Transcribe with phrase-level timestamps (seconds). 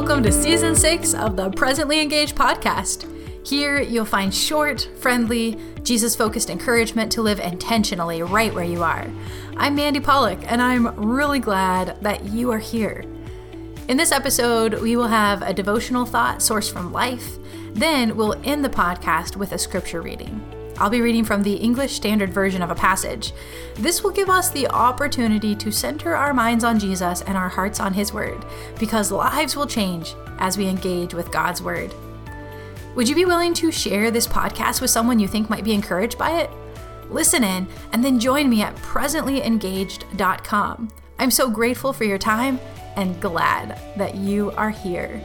[0.00, 3.06] welcome to season six of the Presently Engaged podcast.
[3.46, 9.06] Here, you'll find short, friendly, Jesus focused encouragement to live intentionally right where you are.
[9.58, 13.04] I'm Mandy Pollock, and I'm really glad that you are here.
[13.88, 17.36] In this episode, we will have a devotional thought sourced from life.
[17.74, 20.59] Then we'll end the podcast with a scripture reading.
[20.80, 23.34] I'll be reading from the English Standard Version of a passage.
[23.74, 27.80] This will give us the opportunity to center our minds on Jesus and our hearts
[27.80, 28.42] on His Word,
[28.78, 31.92] because lives will change as we engage with God's Word.
[32.96, 36.16] Would you be willing to share this podcast with someone you think might be encouraged
[36.16, 36.48] by it?
[37.10, 40.88] Listen in and then join me at presentlyengaged.com.
[41.18, 42.58] I'm so grateful for your time
[42.96, 45.20] and glad that you are here.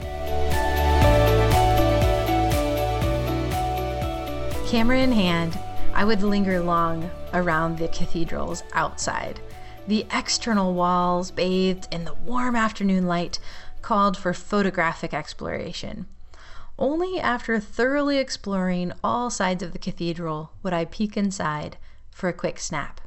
[4.76, 5.58] Camera in hand,
[5.94, 9.40] I would linger long around the cathedrals outside.
[9.88, 13.40] The external walls, bathed in the warm afternoon light,
[13.82, 16.08] called for photographic exploration.
[16.78, 21.78] Only after thoroughly exploring all sides of the cathedral would I peek inside
[22.12, 23.00] for a quick snap.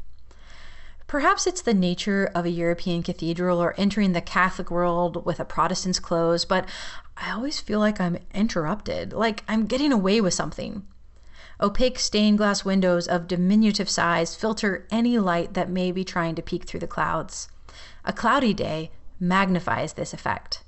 [1.06, 5.44] Perhaps it's the nature of a European cathedral or entering the Catholic world with a
[5.44, 6.66] Protestant's clothes, but
[7.19, 10.86] I always feel like I'm interrupted, like I'm getting away with something.
[11.61, 16.42] Opaque stained glass windows of diminutive size filter any light that may be trying to
[16.42, 17.48] peek through the clouds.
[18.05, 20.62] A cloudy day magnifies this effect.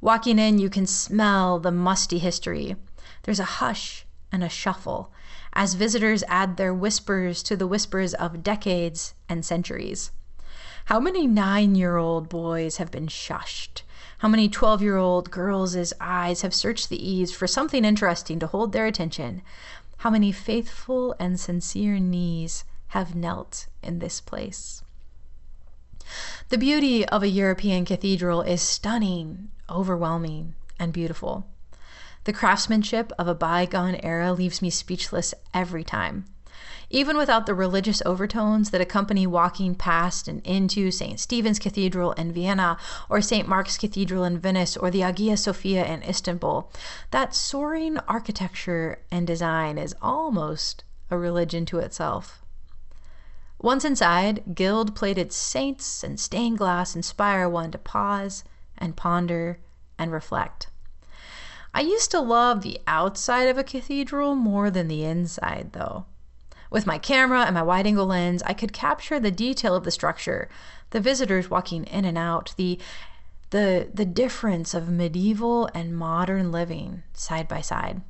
[0.00, 2.74] Walking in, you can smell the musty history.
[3.22, 5.12] There's a hush and a shuffle
[5.52, 10.10] as visitors add their whispers to the whispers of decades and centuries.
[10.86, 13.82] How many nine year old boys have been shushed?
[14.18, 18.46] How many 12 year old girls' eyes have searched the eaves for something interesting to
[18.46, 19.42] hold their attention?
[20.00, 24.82] How many faithful and sincere knees have knelt in this place.
[26.48, 31.46] The beauty of a European cathedral is stunning, overwhelming, and beautiful.
[32.24, 36.24] The craftsmanship of a bygone era leaves me speechless every time.
[36.90, 41.18] Even without the religious overtones that accompany walking past and into St.
[41.18, 42.76] Stephen's Cathedral in Vienna,
[43.08, 43.48] or St.
[43.48, 46.70] Mark's Cathedral in Venice, or the Hagia Sophia in Istanbul,
[47.12, 52.42] that soaring architecture and design is almost a religion to itself.
[53.62, 58.42] Once inside, gilt plated saints and stained glass inspire one to pause
[58.76, 59.60] and ponder
[59.98, 60.68] and reflect.
[61.72, 66.06] I used to love the outside of a cathedral more than the inside, though.
[66.70, 69.90] With my camera and my wide angle lens, I could capture the detail of the
[69.90, 70.48] structure,
[70.90, 72.78] the visitors walking in and out, the
[73.50, 78.02] the the difference of medieval and modern living side by side.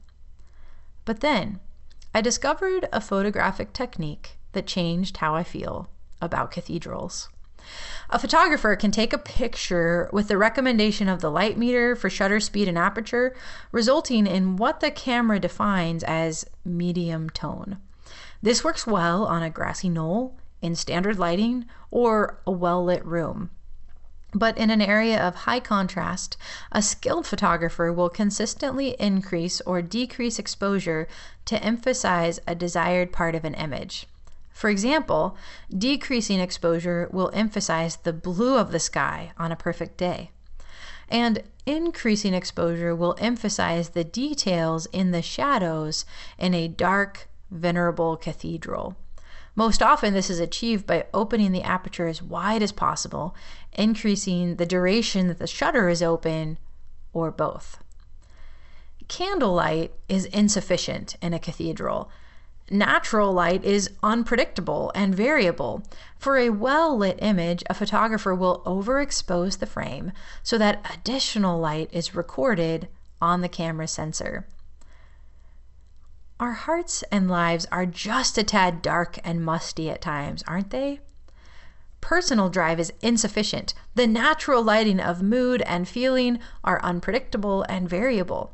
[1.07, 1.59] But then
[2.15, 5.89] I discovered a photographic technique that changed how I feel
[6.21, 7.31] about cathedrals.
[8.11, 12.41] A photographer can take a picture with the recommendation of the light meter for shutter
[12.41, 13.35] speed and aperture,
[13.71, 17.79] resulting in what the camera defines as medium tone.
[18.43, 23.51] This works well on a grassy knoll, in standard lighting, or a well lit room.
[24.33, 26.37] But in an area of high contrast,
[26.71, 31.09] a skilled photographer will consistently increase or decrease exposure
[31.47, 34.07] to emphasize a desired part of an image.
[34.53, 35.37] For example,
[35.77, 40.31] decreasing exposure will emphasize the blue of the sky on a perfect day.
[41.09, 46.05] And increasing exposure will emphasize the details in the shadows
[46.39, 48.97] in a dark, venerable cathedral.
[49.57, 53.35] Most often, this is achieved by opening the aperture as wide as possible,
[53.73, 56.59] increasing the duration that the shutter is open,
[57.13, 57.83] or both.
[59.09, 62.11] Candlelight is insufficient in a cathedral.
[62.71, 65.83] Natural light is unpredictable and variable.
[66.17, 70.13] For a well lit image, a photographer will overexpose the frame
[70.45, 72.87] so that additional light is recorded
[73.21, 74.47] on the camera sensor.
[76.41, 81.01] Our hearts and lives are just a tad dark and musty at times, aren't they?
[82.01, 83.75] Personal drive is insufficient.
[83.95, 88.53] The natural lighting of mood and feeling are unpredictable and variable.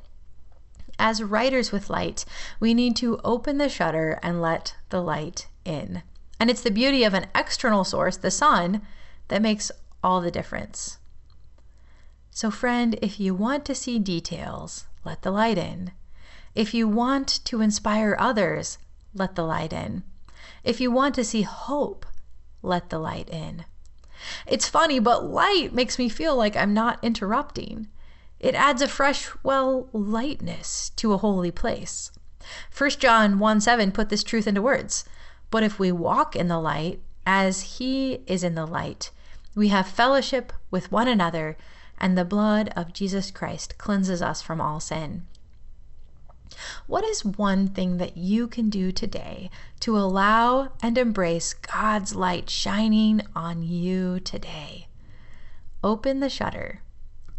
[0.98, 2.24] As writers with light,
[2.58, 6.02] we need to open the shutter and let the light in.
[6.40, 8.82] And it's the beauty of an external source, the sun,
[9.28, 9.70] that makes
[10.02, 10.98] all the difference.
[12.32, 15.92] So, friend, if you want to see details, let the light in.
[16.56, 18.78] If you want to inspire others,
[19.12, 20.04] let the light in.
[20.64, 22.06] If you want to see hope,
[22.62, 23.66] let the light in.
[24.46, 27.88] It's funny, but light makes me feel like I'm not interrupting.
[28.40, 32.10] It adds a fresh, well, lightness to a holy place.
[32.74, 35.04] 1 John 1 7 put this truth into words.
[35.50, 39.10] But if we walk in the light, as he is in the light,
[39.54, 41.58] we have fellowship with one another,
[41.98, 45.26] and the blood of Jesus Christ cleanses us from all sin.
[46.86, 49.50] What is one thing that you can do today
[49.80, 54.88] to allow and embrace God's light shining on you today?
[55.84, 56.82] Open the shutter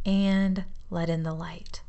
[0.06, 1.82] and let in the light.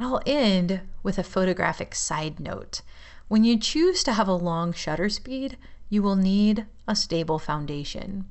[0.00, 2.82] I'll end with a photographic side note.
[3.28, 5.56] When you choose to have a long shutter speed,
[5.88, 8.26] you will need a stable foundation.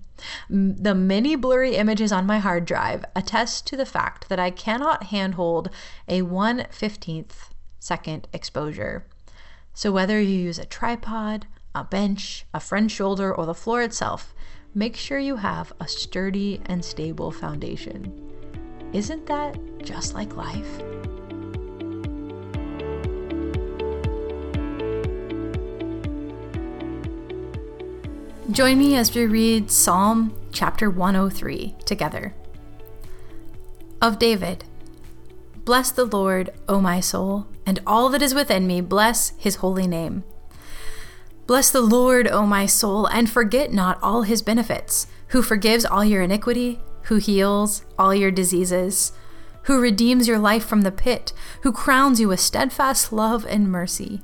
[0.49, 5.05] The many blurry images on my hard drive attest to the fact that I cannot
[5.05, 5.69] handhold
[6.07, 7.49] a 1 15th
[7.79, 9.05] second exposure.
[9.73, 11.45] So, whether you use a tripod,
[11.75, 14.33] a bench, a front shoulder, or the floor itself,
[14.73, 18.33] make sure you have a sturdy and stable foundation.
[18.93, 20.81] Isn't that just like life?
[28.57, 32.33] Join me as we read Psalm chapter 103 together.
[34.01, 34.63] Of David
[35.63, 39.85] Bless the Lord, O my soul, and all that is within me, bless his holy
[39.85, 40.23] name.
[41.45, 46.03] Bless the Lord, O my soul, and forget not all his benefits, who forgives all
[46.03, 49.11] your iniquity, who heals all your diseases,
[49.65, 51.31] who redeems your life from the pit,
[51.61, 54.23] who crowns you with steadfast love and mercy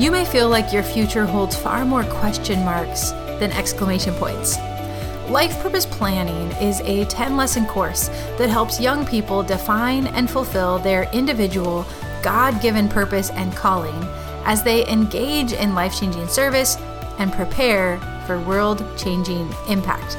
[0.00, 4.56] You may feel like your future holds far more question marks than exclamation points.
[5.28, 8.08] Life Purpose Planning is a 10 lesson course
[8.38, 11.84] that helps young people define and fulfill their individual,
[12.22, 13.94] God given purpose and calling
[14.46, 16.78] as they engage in life changing service
[17.18, 20.16] and prepare for world changing impact.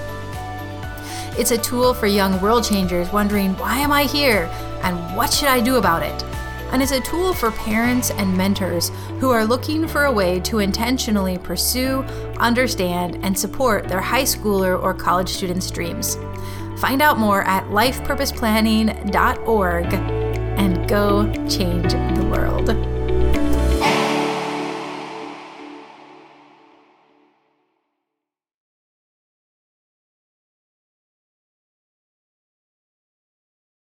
[1.39, 4.47] It's a tool for young world changers wondering, why am I here
[4.83, 6.30] and what should I do about it?
[6.71, 10.59] And is a tool for parents and mentors who are looking for a way to
[10.59, 12.01] intentionally pursue,
[12.39, 16.17] understand, and support their high schooler or college students' dreams.
[16.77, 22.90] Find out more at lifepurposeplanning.org and go change the world.